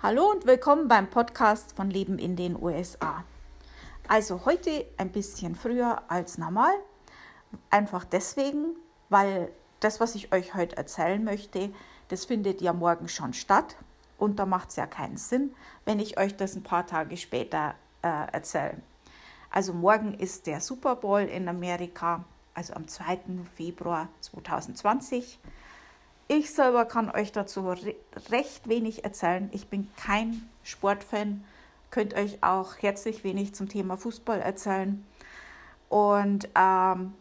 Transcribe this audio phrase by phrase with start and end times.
[0.00, 3.24] Hallo und willkommen beim Podcast von Leben in den USA.
[4.06, 6.72] Also heute ein bisschen früher als normal.
[7.70, 8.76] Einfach deswegen,
[9.08, 9.50] weil
[9.80, 11.72] das, was ich euch heute erzählen möchte,
[12.06, 13.74] das findet ja morgen schon statt.
[14.18, 15.52] Und da macht es ja keinen Sinn,
[15.84, 18.80] wenn ich euch das ein paar Tage später äh, erzähle.
[19.50, 22.24] Also morgen ist der Super Bowl in Amerika,
[22.54, 23.18] also am 2.
[23.56, 25.40] Februar 2020.
[26.30, 27.94] Ich selber kann euch dazu re
[28.30, 29.48] recht wenig erzählen.
[29.50, 31.42] Ich bin kein Sportfan,
[31.90, 35.06] könnt euch auch herzlich wenig zum Thema Fußball erzählen.
[35.88, 37.14] Und ähm,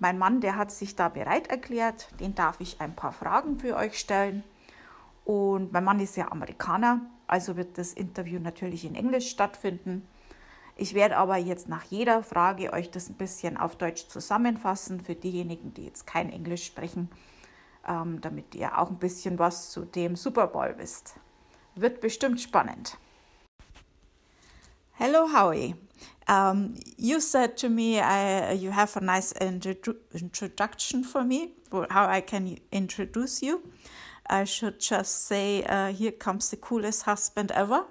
[0.00, 3.76] mein Mann, der hat sich da bereit erklärt, den darf ich ein paar Fragen für
[3.76, 4.42] euch stellen.
[5.24, 10.04] Und mein Mann ist ja Amerikaner, also wird das Interview natürlich in Englisch stattfinden.
[10.74, 15.14] Ich werde aber jetzt nach jeder Frage euch das ein bisschen auf Deutsch zusammenfassen für
[15.14, 17.08] diejenigen, die jetzt kein Englisch sprechen
[18.20, 21.14] damit ihr auch ein bisschen was zu dem Super Bowl wisst.
[21.74, 22.98] Wird bestimmt spannend.
[24.92, 25.74] Hello, Howie.
[26.28, 31.54] Um, you said to me uh, you have a nice introduction for me,
[31.88, 33.62] how I can introduce you.
[34.28, 37.84] I should just say, uh, Here comes the coolest husband ever.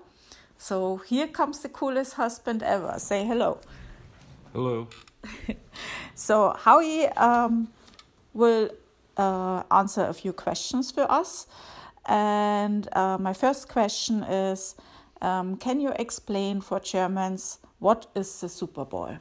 [0.57, 2.95] So, here comes the coolest husband ever.
[2.99, 3.59] Say hello.
[4.53, 4.87] Hello.
[6.15, 7.69] so, Howie um,
[8.33, 8.69] will
[9.17, 11.47] uh, answer a few questions for us.
[12.05, 14.75] And uh, my first question is
[15.21, 19.17] um, Can you explain for Germans what is the Super Bowl?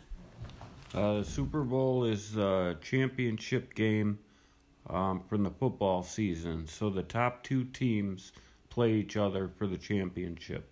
[0.94, 4.18] Uh, the Super Bowl is a championship game
[4.88, 6.66] um, from the football season.
[6.66, 8.32] So the top two teams
[8.70, 10.70] play each other for the championship.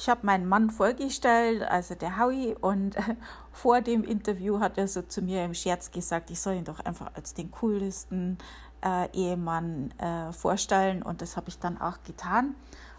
[0.00, 2.96] Ich habe meinen Mann vorgestellt, also der Howie, und
[3.52, 6.80] vor dem Interview hat er so zu mir im Scherz gesagt, ich soll ihn doch
[6.80, 8.38] einfach als den coolsten
[8.82, 11.02] äh, Ehemann äh, vorstellen.
[11.02, 12.54] Und das habe ich dann auch getan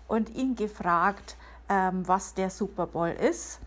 [0.08, 1.38] und ihn gefragt,
[1.70, 3.60] ähm, was der Super Bowl ist.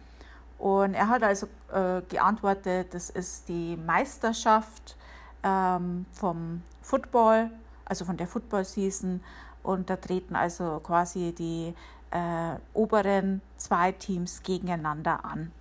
[0.57, 4.97] Und er hat also äh, geantwortet, das ist die Meisterschaft
[5.43, 7.50] ähm, vom Football,
[7.84, 9.21] also von der Football Season.
[9.65, 11.75] Und da treten also quasi die
[12.14, 15.52] äh, oberen zwei Teams gegeneinander an.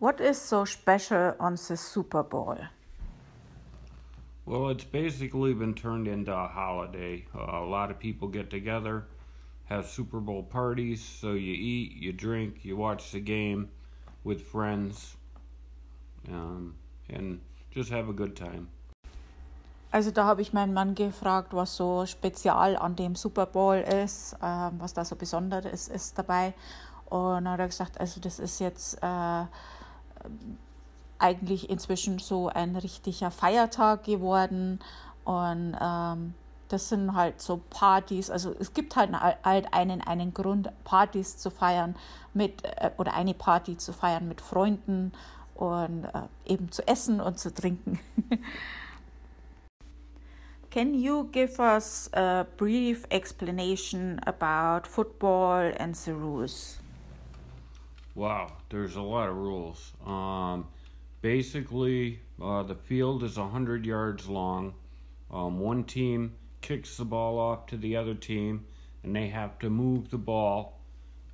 [0.00, 2.56] What is so special on the Super Bowl?
[4.46, 7.26] Well, it's basically been turned into a holiday.
[7.34, 9.04] Uh, a lot of people get together,
[9.66, 13.68] have Super Bowl parties, so you eat, you drink, you watch the game
[14.24, 15.16] with friends,
[16.28, 16.74] um,
[17.10, 18.68] and just have a good time.
[19.90, 24.34] Also da habe ich meinen Mann gefragt, was so spezial an dem Super Bowl ist,
[24.34, 26.52] äh, was da so Besonderes ist dabei.
[27.06, 29.44] Und dann hat er gesagt, also das ist jetzt äh,
[31.18, 34.78] eigentlich inzwischen so ein richtiger Feiertag geworden.
[35.24, 36.34] Und ähm,
[36.68, 41.50] das sind halt so Partys, also es gibt halt, halt einen, einen Grund, Partys zu
[41.50, 41.96] feiern
[42.34, 45.12] mit, äh, oder eine Party zu feiern mit Freunden
[45.54, 47.98] und äh, eben zu essen und zu trinken.
[50.78, 56.78] Can you give us a brief explanation about football and the rules?
[58.14, 59.92] Wow, there's a lot of rules.
[60.06, 60.68] Um,
[61.20, 64.72] basically, uh, the field is 100 yards long.
[65.32, 68.64] Um, one team kicks the ball off to the other team,
[69.02, 70.78] and they have to move the ball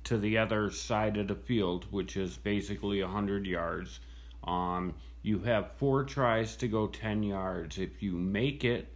[0.05, 3.99] to the other side of the field, which is basically 100 yards.
[4.43, 7.77] Um, you have four tries to go 10 yards.
[7.77, 8.87] If you make it,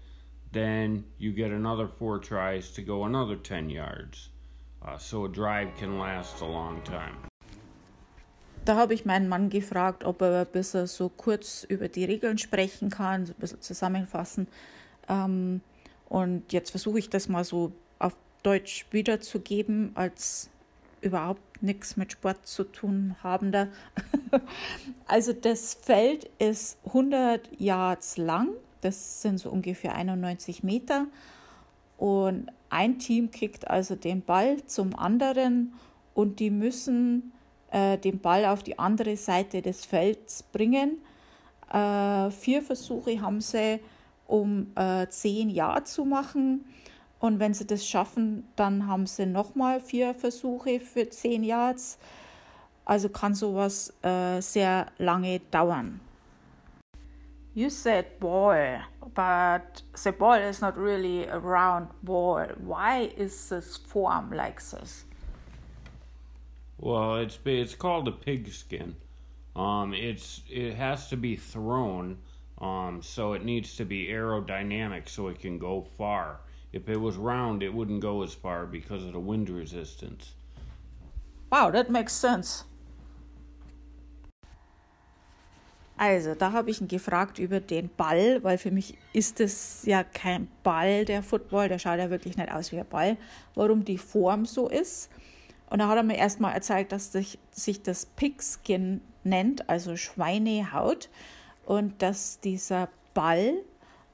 [0.51, 4.29] then you get another four tries to go another 10 yards.
[4.81, 7.15] Uh, so a drive can last a long time.
[8.65, 12.37] Da habe ich meinen Mann gefragt, ob er ein bisschen so kurz über die Regeln
[12.37, 14.47] sprechen kann, so ein bisschen zusammenfassen.
[15.07, 15.61] Ähm,
[16.07, 20.49] und jetzt versuche ich das mal so auf Deutsch wiederzugeben, als
[21.01, 23.69] überhaupt nichts mit Sport zu tun habender.
[25.07, 28.49] also das Feld ist 100 Yards lang
[28.81, 31.07] das sind so ungefähr 91 Meter.
[31.97, 35.73] Und ein Team kickt also den Ball zum anderen
[36.13, 37.33] und die müssen
[37.71, 40.99] äh, den Ball auf die andere Seite des Felds bringen.
[41.71, 43.79] Äh, vier Versuche haben sie,
[44.27, 46.65] um äh, zehn Ja zu machen.
[47.19, 51.99] Und wenn sie das schaffen, dann haben sie nochmal vier Versuche für zehn Yards.
[52.85, 55.99] Also kann sowas äh, sehr lange dauern.
[57.59, 58.79] You said ball,
[59.13, 62.45] but the ball is not really a round ball.
[62.55, 65.03] Why is this form like this?
[66.77, 68.95] Well, it's it's called a pigskin.
[69.57, 72.19] Um, it's it has to be thrown,
[72.59, 76.39] um, so it needs to be aerodynamic so it can go far.
[76.71, 80.31] If it was round, it wouldn't go as far because of the wind resistance.
[81.51, 82.63] Wow, that makes sense.
[86.01, 90.05] Also, da habe ich ihn gefragt über den Ball, weil für mich ist es ja
[90.05, 93.17] kein Ball, der Football, der schaut ja wirklich nicht aus wie ein Ball,
[93.53, 95.09] warum die Form so ist.
[95.69, 101.09] Und da hat er mir erstmal erzählt, dass sich, sich das Pigskin nennt, also Schweinehaut,
[101.65, 103.55] und dass dieser Ball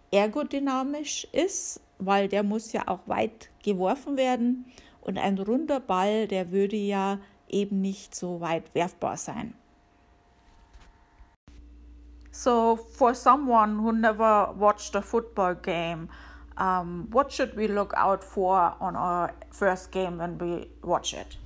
[0.10, 4.66] ergodynamisch ist, weil der muss ja auch weit geworfen werden
[5.02, 9.54] und ein runder Ball, der würde ja eben nicht so weit werfbar sein.
[12.38, 16.10] So, for someone who never watched a football game,
[16.58, 21.38] um, what should we look out for on our first game when we watch it?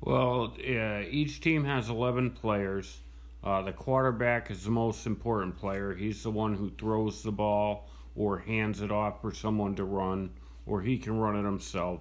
[0.00, 3.00] Well, uh, each team has 11 players.
[3.44, 5.94] Uh, the quarterback is the most important player.
[5.94, 10.30] He's the one who throws the ball or hands it off for someone to run,
[10.64, 12.00] or he can run it himself.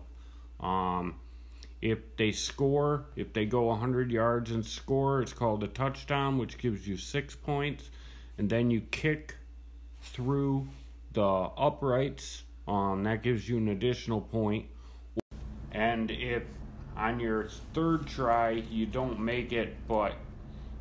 [0.61, 1.15] Um,
[1.81, 6.57] if they score, if they go 100 yards and score, it's called a touchdown, which
[6.57, 7.89] gives you six points.
[8.37, 9.35] And then you kick
[10.01, 10.67] through
[11.13, 14.65] the uprights, um, that gives you an additional point.
[15.71, 16.43] And if
[16.95, 20.13] on your third try you don't make it, but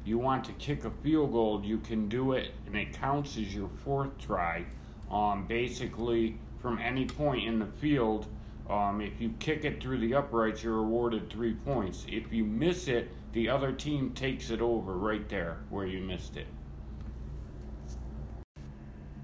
[0.04, 3.54] you want to kick a field goal, you can do it, and it counts as
[3.54, 4.64] your fourth try.
[5.10, 8.26] Um, basically, from any point in the field,
[8.68, 12.04] um, if you kick it through the uprights, you're awarded three points.
[12.08, 16.36] If you miss it, the other team takes it over right there where you missed
[16.36, 16.46] it.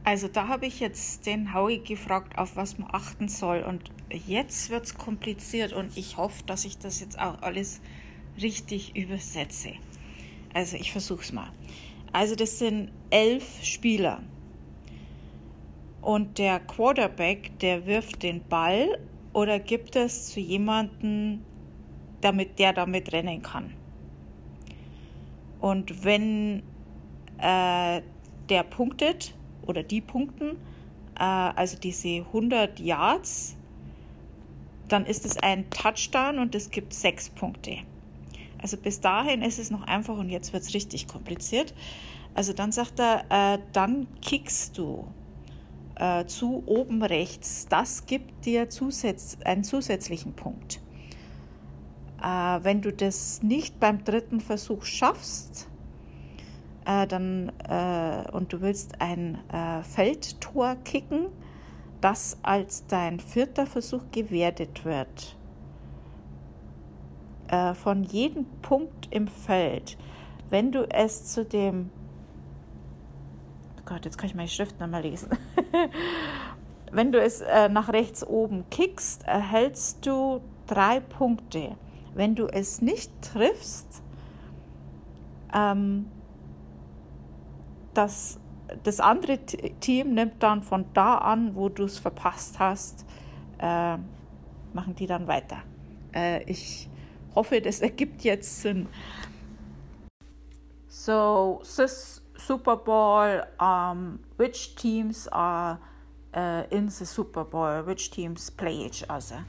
[0.05, 3.63] Also da habe ich jetzt den Howie gefragt, auf was man achten soll.
[3.63, 7.81] Und jetzt wird es kompliziert und ich hoffe, dass ich das jetzt auch alles
[8.41, 9.75] richtig übersetze.
[10.55, 11.51] Also ich versuche es mal.
[12.13, 14.23] Also das sind elf Spieler.
[16.01, 18.99] Und der Quarterback, der wirft den Ball
[19.33, 21.43] oder gibt es zu jemandem,
[22.21, 23.75] damit der damit rennen kann.
[25.61, 26.63] Und wenn
[27.39, 28.03] äh,
[28.49, 29.35] der punktet
[29.67, 30.57] oder die punkten,
[31.19, 33.57] äh, also diese 100 Yards,
[34.89, 37.79] dann ist es ein Touchdown und es gibt sechs Punkte.
[38.59, 41.75] Also bis dahin ist es noch einfach und jetzt wird es richtig kompliziert.
[42.35, 45.07] Also dann sagt er, äh, dann kickst du
[45.97, 47.67] äh, zu oben rechts.
[47.69, 50.81] Das gibt dir zusätz einen zusätzlichen Punkt.
[52.23, 52.27] Äh,
[52.63, 55.69] wenn du das nicht beim dritten Versuch schaffst,
[56.85, 61.27] äh, dann, äh, und du willst ein äh, Feldtor kicken,
[62.01, 65.37] das als dein vierter Versuch gewertet wird.
[67.49, 69.97] Äh, von jedem Punkt im Feld,
[70.49, 71.91] wenn du es zu dem
[73.79, 75.31] oh Gott, jetzt kann ich meine Schrift nochmal lesen.
[76.93, 81.77] Wenn du es äh, nach rechts oben kickst, erhältst du drei Punkte.
[82.15, 84.03] Wenn du es nicht triffst,
[85.55, 86.11] ähm,
[87.95, 88.39] das
[88.85, 93.05] das andere Team nimmt dann von da an, wo du es verpasst hast,
[93.59, 93.97] äh,
[94.73, 95.59] machen die dann weiter.
[96.15, 96.89] Äh, ich
[97.35, 98.89] hoffe, das ergibt jetzt Sinn.
[100.89, 105.79] So, this Super Bowl, um, which teams are
[106.35, 107.83] uh, in the Super Bowl?
[107.83, 109.45] Which teams play each other?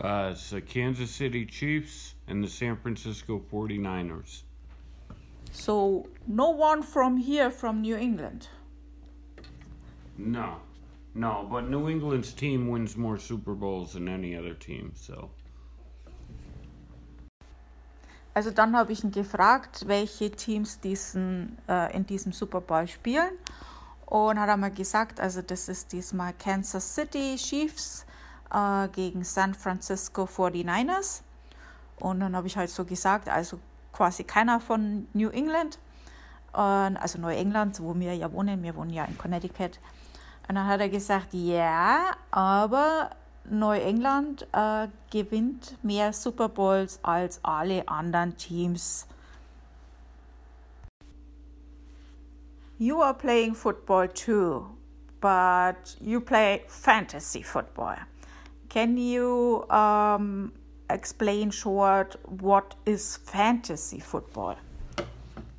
[0.00, 4.42] Uh, it's the Kansas City Chiefs and the San Francisco 49ers.
[5.50, 8.48] So no one from here from New England.
[10.18, 10.60] No,
[11.14, 15.30] no, but New England's team wins more Super Bowls than any other team, so.
[18.34, 23.32] Also dann habe ich ihn gefragt, welche Teams diesen, äh, in diesem Super Bowl spielen.
[24.06, 28.06] Und hat er mal gesagt, also das ist diesmal Kansas City Chiefs
[28.52, 31.22] äh, gegen San Francisco 49ers.
[31.98, 33.58] Und dann habe ich halt so gesagt, also
[33.92, 35.78] quasi keiner von New England,
[36.52, 39.78] also Neuengland, wo wir ja wohnen, wir wohnen ja in Connecticut.
[40.48, 43.10] Und dann hat er gesagt, ja, aber
[43.44, 49.06] Neuengland äh, gewinnt mehr Super Bowls als alle anderen Teams.
[52.78, 54.66] You are playing football too,
[55.22, 57.96] but you play fantasy football.
[58.68, 60.52] Can you um,
[60.90, 64.56] explain short what is fantasy football?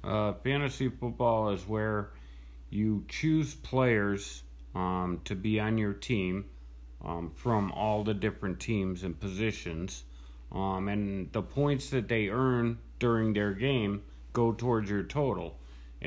[0.03, 2.11] Uh, fantasy football is where
[2.69, 4.43] you choose players
[4.75, 6.45] um, to be on your team
[7.03, 10.03] um, from all the different teams and positions.
[10.51, 15.57] Um, and the points that they earn during their game go towards your total.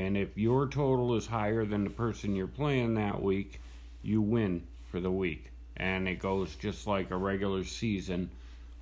[0.00, 3.60] And if your total is higher than the person you're playing that week,
[4.02, 4.62] you win.
[4.90, 5.52] for the week.
[5.76, 8.30] And it goes just like a regular season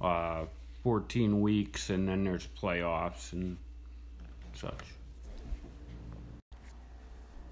[0.00, 0.46] uh,
[0.82, 3.56] 14 weeks, and then there's playoffs and
[4.54, 4.94] such.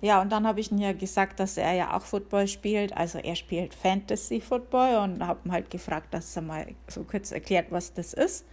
[0.02, 2.96] Ja, und dann habe ich ihm ja gesagt, dass er ja auch Football spielt.
[2.96, 7.32] Also er spielt Fantasy Football und habe ihn halt gefragt, dass er mal so kurz
[7.32, 8.44] erklärt, was das ist.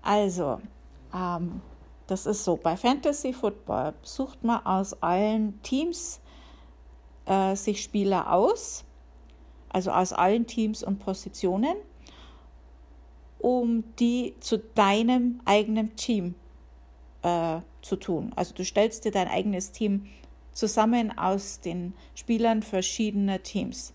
[0.00, 0.60] Also,
[1.14, 1.60] ähm,
[2.08, 6.20] das ist so, bei Fantasy Football sucht man aus allen Teams
[7.26, 8.84] äh, sich Spieler aus,
[9.68, 11.76] also aus allen Teams und Positionen,
[13.38, 16.34] um die zu deinem eigenen Team
[17.22, 18.32] äh, zu tun.
[18.34, 20.06] Also du stellst dir dein eigenes Team
[20.52, 23.92] zusammen aus den Spielern verschiedener Teams.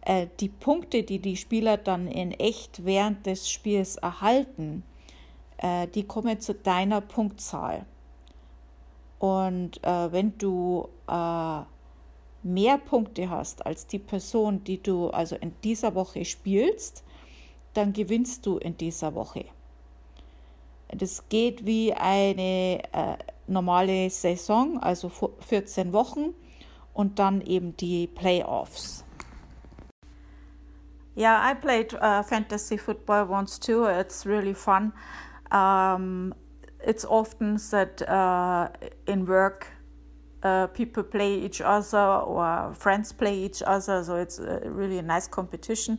[0.00, 4.82] Äh, die Punkte, die die Spieler dann in echt während des Spiels erhalten,
[5.58, 7.84] äh, die kommen zu deiner Punktzahl.
[9.18, 11.60] Und äh, wenn du äh,
[12.42, 17.04] mehr Punkte hast als die Person, die du also in dieser Woche spielst,
[17.74, 19.44] dann gewinnst du in dieser Woche.
[20.88, 25.10] Das geht wie eine äh, normale Saison, also
[25.40, 26.34] 14 Wochen
[26.94, 29.04] und dann eben die Playoffs.
[31.16, 33.86] Yeah, I played uh, fantasy football once too.
[33.86, 34.92] It's really fun.
[35.50, 36.34] Um,
[36.80, 38.68] it's often that uh,
[39.06, 39.66] in work
[40.42, 45.26] uh, people play each other or friends play each other, so it's really a nice
[45.26, 45.98] competition.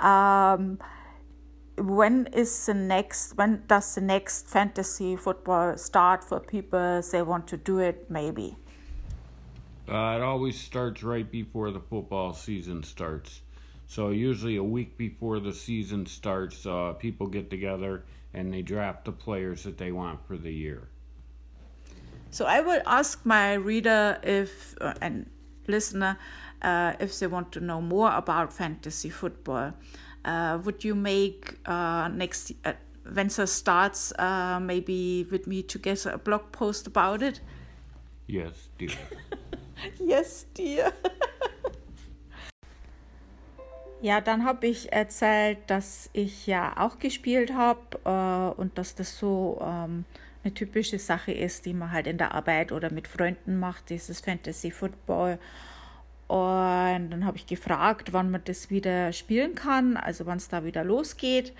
[0.00, 0.78] Um,
[1.78, 3.36] when is the next?
[3.36, 7.02] When does the next fantasy football start for people?
[7.02, 8.56] They want to do it, maybe.
[9.88, 13.42] Uh, it always starts right before the football season starts.
[13.86, 18.04] So usually a week before the season starts, uh, people get together
[18.34, 20.88] and they draft the players that they want for the year.
[22.30, 25.30] So I will ask my reader if uh, and
[25.68, 26.18] listener
[26.62, 29.72] uh, if they want to know more about fantasy football.
[30.24, 32.72] Uh, would you make uh, next uh,
[33.12, 37.40] when it starts uh, maybe with me together a blog post about it?
[38.26, 38.96] Yes, dear.
[40.00, 40.92] yes, dear.
[44.04, 49.18] Ja, dann habe ich erzählt, dass ich ja auch gespielt habe äh, und dass das
[49.18, 50.04] so ähm,
[50.42, 54.20] eine typische Sache ist, die man halt in der Arbeit oder mit Freunden macht, dieses
[54.20, 55.38] Fantasy Football.
[56.28, 60.66] Und dann habe ich gefragt, wann man das wieder spielen kann, also wann es da
[60.66, 61.54] wieder losgeht.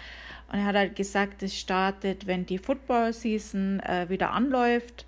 [0.53, 5.07] Und er hat halt gesagt, es startet, wenn die Football Season äh, wieder anläuft.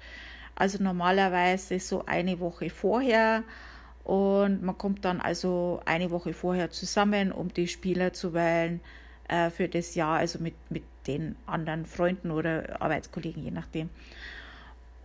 [0.55, 3.45] Also normalerweise so eine Woche vorher.
[4.07, 8.81] Und man kommt dann also eine Woche vorher zusammen, um die Spieler zu wählen
[9.27, 13.91] äh, für das Jahr, also mit, mit den anderen Freunden oder Arbeitskollegen, je nachdem.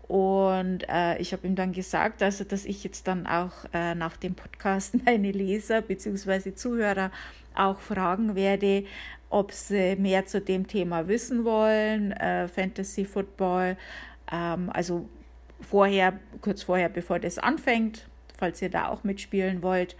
[0.08, 4.18] Und äh, ich habe ihm dann gesagt, also dass ich jetzt dann auch äh, nach
[4.18, 6.54] dem Podcast meine Leser bzw.
[6.54, 7.10] Zuhörer
[7.56, 8.86] auch fragen werde,
[9.32, 13.78] ob sie mehr zu dem Thema wissen wollen, äh, Fantasy Football.
[14.32, 15.10] Ähm, also
[15.60, 18.06] vorher, kurz vorher, bevor das anfängt,
[18.42, 19.96] falls ihr da auch mitspielen wollt.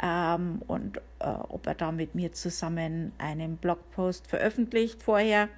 [0.00, 5.48] Ähm, und äh, ob er da mit mir zusammen einen Blogpost veröffentlicht vorher.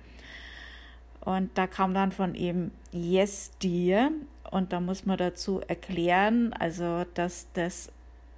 [1.20, 4.10] Und da kam dann von ihm Yes Dear.
[4.50, 7.92] Und da muss man dazu erklären, also dass das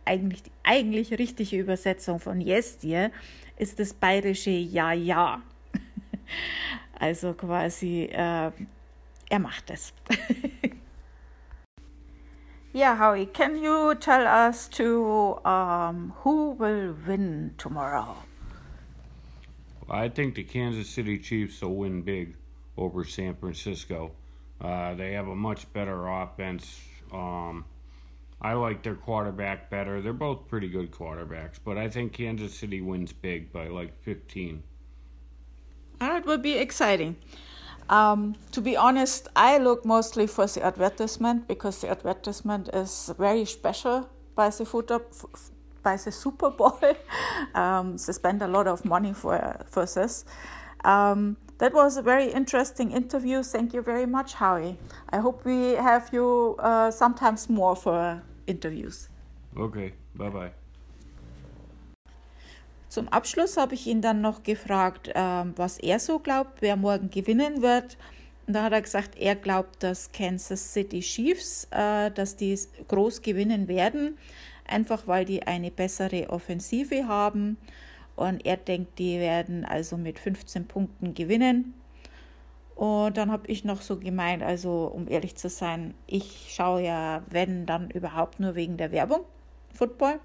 [0.04, 3.10] eigentlich die eigentlich richtige Übersetzung von Yes Dear
[3.56, 5.42] ist das bayerische Ja Ja.
[6.98, 8.50] Also quasi, äh,
[9.28, 9.92] er macht es.
[12.76, 18.18] Yeah, Howie, can you tell us to um, who will win tomorrow?
[19.88, 22.37] I think the Kansas City Chiefs will win big
[22.76, 24.12] over San Francisco.
[24.61, 26.83] Uh, they have a much better offense.
[27.11, 27.64] Um,
[28.42, 30.02] I like their quarterback better.
[30.02, 34.62] They're both pretty good quarterbacks, but I think Kansas City wins big by like 15.
[36.00, 37.16] That would be exciting.
[37.88, 43.44] Um, to be honest, I look mostly for the advertisement because the advertisement is very
[43.44, 45.12] special by the foot up,
[45.82, 46.78] by the Super Bowl.
[47.54, 50.24] um, they spend a lot of money for for this.
[50.84, 53.42] Um, that was a very interesting interview.
[53.42, 54.76] Thank you very much, Howie.
[55.10, 59.08] I hope we have you uh, sometimes more for interviews.
[59.56, 60.65] Okay, bye bye.
[62.96, 67.10] Zum Abschluss habe ich ihn dann noch gefragt, ähm, was er so glaubt, wer morgen
[67.10, 67.98] gewinnen wird.
[68.46, 73.20] Und da hat er gesagt, er glaubt, dass Kansas City Chiefs, äh, dass die groß
[73.20, 74.16] gewinnen werden,
[74.66, 77.58] einfach weil die eine bessere Offensive haben.
[78.14, 81.74] Und er denkt, die werden also mit 15 Punkten gewinnen.
[82.76, 87.22] Und dann habe ich noch so gemeint, also um ehrlich zu sein, ich schaue ja,
[87.28, 89.20] wenn dann überhaupt nur wegen der Werbung
[89.74, 90.18] Football.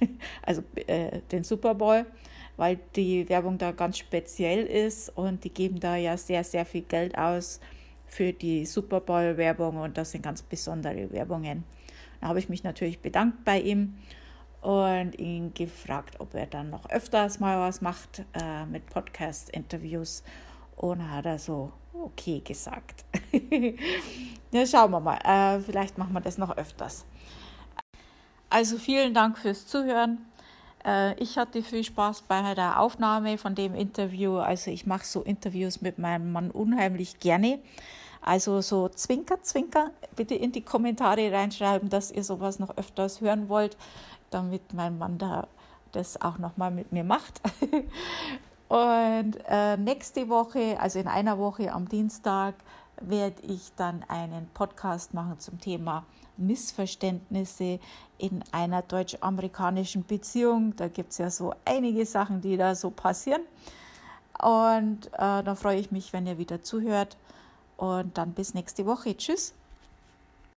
[0.42, 2.06] also äh, den Super Bowl,
[2.56, 6.82] weil die Werbung da ganz speziell ist und die geben da ja sehr, sehr viel
[6.82, 7.60] Geld aus
[8.06, 11.64] für die Super Bowl-Werbung und das sind ganz besondere Werbungen.
[12.20, 13.94] Da habe ich mich natürlich bedankt bei ihm
[14.60, 20.22] und ihn gefragt, ob er dann noch öfters mal was macht äh, mit Podcast-Interviews.
[20.76, 23.04] Und hat er so okay gesagt.
[24.50, 25.18] ja, schauen wir mal.
[25.24, 27.04] Äh, vielleicht machen wir das noch öfters.
[28.50, 30.26] Also vielen Dank fürs Zuhören.
[30.84, 34.38] Äh, ich hatte viel Spaß bei der Aufnahme von dem Interview.
[34.38, 37.60] Also ich mache so Interviews mit meinem Mann unheimlich gerne.
[38.20, 43.48] Also so Zwinker, Zwinker, bitte in die Kommentare reinschreiben, dass ihr sowas noch öfters hören
[43.48, 43.76] wollt,
[44.30, 45.46] damit mein Mann da
[45.92, 47.40] das auch nochmal mit mir macht.
[48.68, 52.54] Und äh, nächste Woche, also in einer Woche am Dienstag,
[53.00, 56.04] werde ich dann einen Podcast machen zum Thema
[56.40, 57.78] Missverständnisse
[58.18, 60.74] in einer deutsch-amerikanischen Beziehung.
[60.76, 63.42] Da gibt es ja so einige Sachen, die da so passieren.
[64.42, 67.16] Und äh, da freue ich mich, wenn ihr wieder zuhört.
[67.76, 69.16] Und dann bis nächste Woche.
[69.16, 69.54] Tschüss.